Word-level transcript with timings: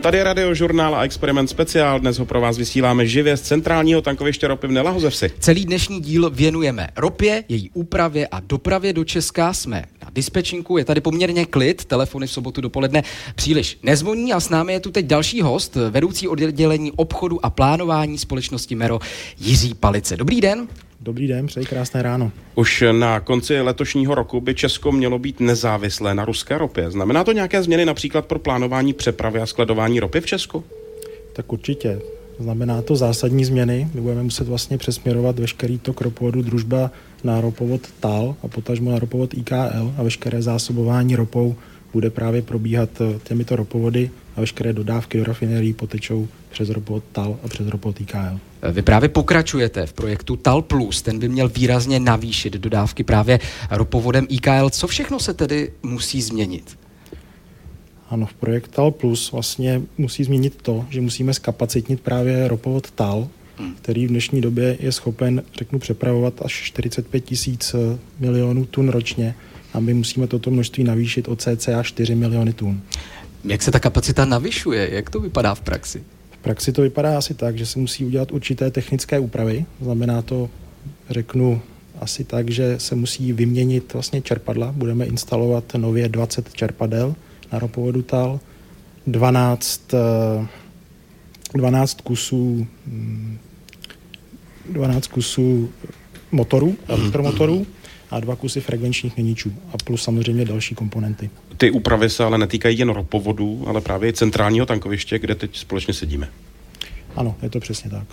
Tady 0.00 0.18
je 0.18 0.24
radiožurnál 0.24 0.94
a 0.94 1.02
experiment 1.02 1.50
speciál. 1.50 2.00
Dnes 2.00 2.18
ho 2.18 2.26
pro 2.26 2.40
vás 2.40 2.58
vysíláme 2.58 3.06
živě 3.06 3.36
z 3.36 3.40
centrálního 3.40 4.02
tankoviště 4.02 4.48
ropy 4.48 4.66
v 4.66 4.70
Nelahozevsi. 4.70 5.30
Celý 5.38 5.64
dnešní 5.64 6.00
díl 6.00 6.30
věnujeme 6.30 6.88
ropě, 6.96 7.44
její 7.48 7.70
úpravě 7.74 8.26
a 8.26 8.40
dopravě 8.40 8.92
do 8.92 9.04
Česka. 9.04 9.52
Jsme 9.52 9.84
na 10.02 10.10
dispečinku, 10.12 10.78
je 10.78 10.84
tady 10.84 11.00
poměrně 11.00 11.46
klid, 11.46 11.84
telefony 11.84 12.26
v 12.26 12.32
sobotu 12.32 12.60
dopoledne 12.60 13.02
příliš 13.34 13.78
nezvoní 13.82 14.32
a 14.32 14.40
s 14.40 14.48
námi 14.48 14.72
je 14.72 14.80
tu 14.80 14.90
teď 14.90 15.06
další 15.06 15.40
host, 15.40 15.76
vedoucí 15.90 16.28
oddělení 16.28 16.92
obchodu 16.92 17.46
a 17.46 17.50
plánování 17.50 18.18
společnosti 18.18 18.74
Mero 18.74 18.98
Jiří 19.40 19.74
Palice. 19.74 20.16
Dobrý 20.16 20.40
den. 20.40 20.68
Dobrý 21.02 21.26
den, 21.26 21.46
přeji 21.46 21.66
krásné 21.66 22.02
ráno. 22.02 22.32
Už 22.54 22.84
na 22.92 23.20
konci 23.20 23.60
letošního 23.60 24.14
roku 24.14 24.40
by 24.40 24.54
Česko 24.54 24.92
mělo 24.92 25.18
být 25.18 25.40
nezávislé 25.40 26.14
na 26.14 26.24
ruské 26.24 26.58
ropě. 26.58 26.90
Znamená 26.90 27.24
to 27.24 27.32
nějaké 27.32 27.62
změny 27.62 27.84
například 27.84 28.26
pro 28.26 28.38
plánování 28.38 28.92
přepravy 28.92 29.40
a 29.40 29.46
skladování 29.46 30.00
ropy 30.00 30.20
v 30.20 30.26
Česku? 30.26 30.64
Tak 31.32 31.52
určitě. 31.52 32.00
Znamená 32.38 32.82
to 32.82 32.96
zásadní 32.96 33.44
změny. 33.44 33.88
My 33.94 34.00
budeme 34.00 34.22
muset 34.22 34.48
vlastně 34.48 34.78
přesměrovat 34.78 35.38
veškerý 35.38 35.78
tok 35.78 36.00
ropovodu 36.00 36.42
družba 36.42 36.90
na 37.24 37.40
ropovod 37.40 37.80
TAL 38.00 38.36
a 38.42 38.48
potažmo 38.48 38.90
na 38.90 38.98
ropovod 38.98 39.34
IKL 39.34 39.94
a 39.96 40.02
veškeré 40.02 40.42
zásobování 40.42 41.16
ropou 41.16 41.56
bude 41.92 42.10
právě 42.10 42.42
probíhat 42.42 42.90
eh, 43.00 43.18
těmito 43.22 43.56
ropovody 43.56 44.10
a 44.36 44.40
veškeré 44.40 44.72
dodávky 44.72 45.18
do 45.18 45.24
rafinérií 45.24 45.72
potečou 45.72 46.28
přes 46.50 46.68
ropot 46.68 47.04
TAL 47.12 47.38
a 47.44 47.48
přes 47.48 47.66
ropot 47.66 48.00
IKL. 48.00 48.40
Vy 48.72 48.82
právě 48.82 49.08
pokračujete 49.08 49.86
v 49.86 49.92
projektu 49.92 50.36
TAL+, 50.36 50.64
ten 51.02 51.18
by 51.18 51.28
měl 51.28 51.48
výrazně 51.48 52.00
navýšit 52.00 52.52
dodávky 52.52 53.04
právě 53.04 53.38
ropovodem 53.70 54.26
IKL. 54.28 54.70
Co 54.70 54.86
všechno 54.86 55.20
se 55.20 55.34
tedy 55.34 55.72
musí 55.82 56.22
změnit? 56.22 56.78
Ano, 58.10 58.26
v 58.26 58.34
projekt 58.34 58.68
TAL 58.68 58.90
Plus 58.90 59.32
vlastně 59.32 59.82
musí 59.98 60.24
změnit 60.24 60.58
to, 60.62 60.86
že 60.90 61.00
musíme 61.00 61.34
skapacitnit 61.34 62.00
právě 62.00 62.48
ropovod 62.48 62.90
TAL, 62.90 63.28
hmm. 63.58 63.74
který 63.74 64.06
v 64.06 64.10
dnešní 64.10 64.40
době 64.40 64.76
je 64.80 64.92
schopen, 64.92 65.42
řeknu, 65.58 65.78
přepravovat 65.78 66.34
až 66.44 66.52
45 66.52 67.20
tisíc 67.20 67.74
eh, 67.74 67.98
milionů 68.18 68.66
tun 68.66 68.88
ročně 68.88 69.34
a 69.74 69.80
my 69.80 69.94
musíme 69.94 70.26
toto 70.26 70.50
množství 70.50 70.84
navýšit 70.84 71.28
o 71.28 71.36
cca 71.36 71.82
4 71.82 72.14
miliony 72.14 72.52
tun. 72.52 72.80
Jak 73.44 73.62
se 73.62 73.70
ta 73.70 73.80
kapacita 73.80 74.24
navyšuje? 74.24 74.88
Jak 74.92 75.10
to 75.10 75.20
vypadá 75.20 75.54
v 75.54 75.60
praxi? 75.60 76.02
V 76.30 76.38
praxi 76.38 76.72
to 76.72 76.82
vypadá 76.82 77.18
asi 77.18 77.34
tak, 77.34 77.58
že 77.58 77.66
se 77.66 77.78
musí 77.78 78.04
udělat 78.04 78.32
určité 78.32 78.70
technické 78.70 79.18
úpravy. 79.18 79.64
Znamená 79.80 80.22
to, 80.22 80.50
řeknu, 81.10 81.62
asi 82.00 82.24
tak, 82.24 82.50
že 82.50 82.74
se 82.78 82.94
musí 82.94 83.32
vyměnit 83.32 83.92
vlastně 83.92 84.22
čerpadla. 84.22 84.72
Budeme 84.72 85.04
instalovat 85.04 85.64
nově 85.76 86.08
20 86.08 86.52
čerpadel 86.52 87.14
na 87.52 87.58
ropovodu 87.58 88.02
TAL, 88.02 88.40
12, 89.06 89.94
12 91.54 92.00
kusů 92.00 92.66
12 94.70 95.08
mm, 95.08 95.14
kusů 95.14 95.70
motorů, 96.32 96.76
elektromotorů 96.88 97.66
a 98.10 98.20
dva 98.20 98.36
kusy 98.36 98.60
frekvenčních 98.60 99.16
měničů 99.16 99.52
a 99.72 99.76
plus 99.84 100.02
samozřejmě 100.02 100.44
další 100.44 100.74
komponenty. 100.74 101.30
Ty 101.56 101.70
úpravy 101.70 102.10
se 102.10 102.24
ale 102.24 102.38
netýkají 102.38 102.78
jen 102.78 102.88
ropovodů, 102.88 103.64
ale 103.66 103.80
právě 103.80 104.12
centrálního 104.12 104.66
tankoviště, 104.66 105.18
kde 105.18 105.34
teď 105.34 105.58
společně 105.58 105.94
sedíme. 105.94 106.28
Ano, 107.16 107.34
je 107.42 107.50
to 107.50 107.60
přesně 107.60 107.90
tak. 107.90 108.06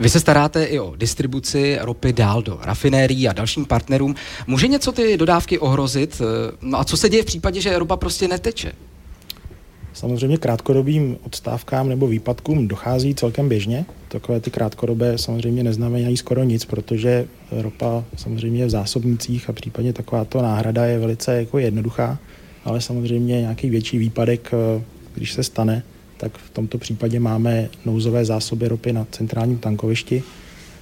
Vy 0.00 0.08
se 0.08 0.20
staráte 0.20 0.64
i 0.64 0.78
o 0.78 0.94
distribuci 0.96 1.78
ropy 1.80 2.12
dál 2.12 2.42
do 2.42 2.58
rafinérií 2.62 3.28
a 3.28 3.32
dalším 3.32 3.64
partnerům. 3.64 4.14
Může 4.46 4.68
něco 4.68 4.92
ty 4.92 5.16
dodávky 5.16 5.58
ohrozit? 5.58 6.22
No 6.62 6.80
a 6.80 6.84
co 6.84 6.96
se 6.96 7.08
děje 7.08 7.22
v 7.22 7.26
případě, 7.26 7.60
že 7.60 7.78
ropa 7.78 7.96
prostě 7.96 8.28
neteče? 8.28 8.72
Samozřejmě 9.94 10.36
krátkodobým 10.36 11.16
odstávkám 11.26 11.88
nebo 11.88 12.06
výpadkům 12.06 12.68
dochází 12.68 13.14
celkem 13.14 13.48
běžně. 13.48 13.84
Takové 14.08 14.40
ty 14.40 14.50
krátkodobé 14.50 15.18
samozřejmě 15.18 15.64
neznamenají 15.64 16.16
skoro 16.16 16.44
nic, 16.44 16.64
protože 16.64 17.26
ropa 17.50 18.04
samozřejmě 18.16 18.66
v 18.66 18.70
zásobnicích 18.70 19.50
a 19.50 19.52
případně 19.52 19.92
takováto 19.92 20.42
náhrada 20.42 20.84
je 20.84 20.98
velice 20.98 21.36
jako 21.36 21.58
jednoduchá, 21.58 22.18
ale 22.64 22.80
samozřejmě 22.80 23.40
nějaký 23.40 23.70
větší 23.70 23.98
výpadek, 23.98 24.50
eh, 24.52 24.82
když 25.14 25.32
se 25.32 25.42
stane, 25.42 25.82
tak 26.16 26.38
v 26.38 26.50
tomto 26.50 26.78
případě 26.78 27.20
máme 27.20 27.68
nouzové 27.84 28.24
zásoby 28.24 28.68
ropy 28.68 28.92
na 28.92 29.06
centrálním 29.10 29.58
tankovišti 29.58 30.22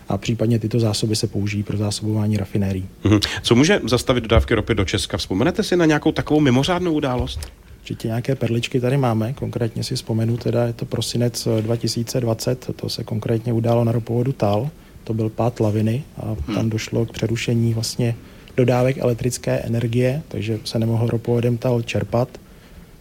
a 0.08 0.18
případně 0.18 0.58
tyto 0.58 0.80
zásoby 0.80 1.16
se 1.16 1.26
použijí 1.26 1.62
pro 1.62 1.76
zásobování 1.76 2.36
rafinérií. 2.36 2.88
Mhm. 3.04 3.20
Co 3.42 3.54
může 3.54 3.80
zastavit 3.84 4.20
dodávky 4.20 4.54
ropy 4.54 4.74
do 4.74 4.84
Česka? 4.84 5.16
Vzpomenete 5.16 5.62
si 5.62 5.76
na 5.76 5.84
nějakou 5.84 6.12
takovou 6.12 6.40
mimořádnou 6.40 6.92
událost? 6.92 7.52
Určitě 7.82 8.08
nějaké 8.08 8.34
perličky 8.34 8.80
tady 8.80 8.96
máme, 8.96 9.32
konkrétně 9.32 9.84
si 9.84 9.94
vzpomenu, 9.94 10.36
teda 10.36 10.66
je 10.66 10.72
to 10.72 10.84
prosinec 10.84 11.48
2020, 11.60 12.70
to 12.76 12.88
se 12.88 13.04
konkrétně 13.04 13.52
událo 13.52 13.84
na 13.84 13.92
ropovodu 13.92 14.32
TAL, 14.32 14.70
to 15.04 15.14
byl 15.14 15.28
pád 15.28 15.60
laviny 15.60 16.04
a 16.16 16.20
tam 16.46 16.56
hmm. 16.56 16.70
došlo 16.70 17.06
k 17.06 17.12
přerušení 17.12 17.74
vlastně 17.74 18.14
dodávek 18.56 18.98
elektrické 18.98 19.58
energie, 19.58 20.22
takže 20.28 20.58
se 20.64 20.78
nemohl 20.78 21.06
ropovodem 21.06 21.58
TAL 21.58 21.82
čerpat. 21.82 22.28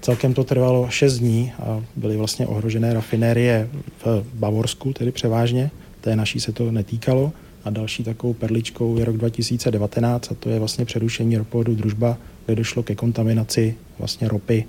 Celkem 0.02 0.34
to 0.34 0.44
trvalo 0.44 0.88
6 0.90 1.20
dní 1.20 1.52
a 1.60 1.84
byly 1.96 2.18
vlastně 2.18 2.48
ohrožené 2.48 2.94
rafinérie 2.94 3.70
v 4.06 4.24
Bavorsku, 4.34 4.94
tedy 4.94 5.12
převážně, 5.12 5.72
té 6.02 6.16
naší 6.16 6.40
se 6.40 6.52
to 6.52 6.72
netýkalo. 6.72 7.32
A 7.64 7.70
další 7.70 8.04
takovou 8.04 8.34
perličkou 8.34 8.98
je 8.98 9.06
rok 9.06 9.18
2019 9.18 10.32
a 10.32 10.36
to 10.36 10.50
je 10.50 10.60
vlastně 10.60 10.86
přerušení 10.86 11.38
ropovodu 11.38 11.76
družba, 11.76 12.18
kde 12.46 12.56
došlo 12.56 12.84
ke 12.84 12.96
kontaminaci 12.96 13.76
vlastně 14.00 14.28
ropy 14.28 14.66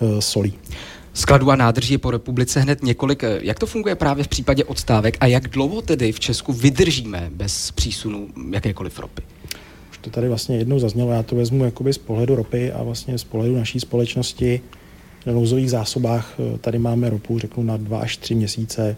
e, 0.00 0.22
solí. 0.22 0.54
Skladů 1.14 1.50
a 1.50 1.56
nádrží 1.56 1.94
je 1.94 1.98
po 1.98 2.10
republice 2.10 2.60
hned 2.60 2.82
několik. 2.82 3.24
Jak 3.40 3.58
to 3.58 3.66
funguje 3.66 3.94
právě 3.94 4.24
v 4.24 4.28
případě 4.28 4.64
odstávek 4.64 5.16
a 5.20 5.26
jak 5.26 5.48
dlouho 5.48 5.82
tedy 5.82 6.12
v 6.12 6.20
Česku 6.20 6.52
vydržíme 6.52 7.30
bez 7.34 7.70
přísunu 7.70 8.28
jakékoliv 8.52 8.98
ropy? 8.98 9.22
Už 9.90 9.98
to 9.98 10.10
tady 10.10 10.28
vlastně 10.28 10.56
jednou 10.56 10.78
zaznělo, 10.78 11.12
já 11.12 11.22
to 11.22 11.36
vezmu 11.36 11.64
jakoby 11.64 11.92
z 11.92 11.98
pohledu 11.98 12.34
ropy 12.34 12.72
a 12.72 12.82
vlastně 12.82 13.18
z 13.18 13.24
pohledu 13.24 13.56
naší 13.56 13.80
společnosti. 13.80 14.60
Na 15.26 15.32
nouzových 15.32 15.70
zásobách 15.70 16.34
e, 16.54 16.58
tady 16.58 16.78
máme 16.78 17.10
ropu, 17.10 17.38
řeknu, 17.38 17.62
na 17.62 17.76
dva 17.76 17.98
až 17.98 18.16
tři 18.16 18.34
měsíce 18.34 18.96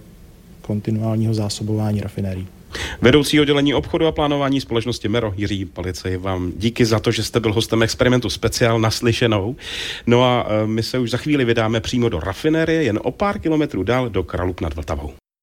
kontinuálního 0.63 1.35
zásobování 1.35 2.01
rafinérií. 2.01 2.47
Vedoucí 3.01 3.41
oddělení 3.41 3.75
obchodu 3.75 4.07
a 4.07 4.13
plánování 4.13 4.61
společnosti 4.61 5.09
Mero 5.09 5.33
Jiří 5.37 5.65
Palicej 5.65 6.17
vám 6.17 6.53
díky 6.57 6.85
za 6.85 6.99
to, 6.99 7.11
že 7.11 7.23
jste 7.23 7.41
byl 7.41 7.53
hostem 7.53 7.83
experimentu 7.83 8.31
speciál 8.31 8.81
naslyšenou. 8.81 9.57
No 10.07 10.25
a 10.25 10.47
e, 10.49 10.67
my 10.67 10.83
se 10.83 10.99
už 10.99 11.11
za 11.11 11.17
chvíli 11.17 11.45
vydáme 11.45 11.81
přímo 11.81 12.09
do 12.09 12.21
rafinérie, 12.21 12.83
jen 12.83 13.01
o 13.03 13.11
pár 13.11 13.39
kilometrů 13.39 13.83
dál 13.83 14.11
do 14.11 14.23
Kralup 14.23 14.61
nad 14.61 14.75
Vltavou. 14.75 15.24